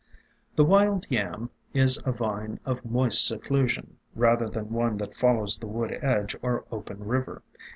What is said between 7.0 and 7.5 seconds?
river.